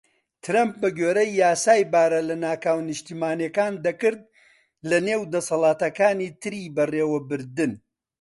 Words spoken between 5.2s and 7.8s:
دەسەڵاتەکانی تری بەڕێوەبردن.